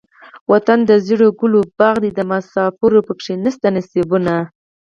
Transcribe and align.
وطن 0.51 0.79
دزيړو 0.89 1.29
ګلو 1.39 1.61
باغ 1.77 1.95
دے 2.03 2.09
دمسافرو 2.17 3.05
پکښې 3.07 3.33
نيشته 3.43 3.67
نصيبونه 3.75 4.33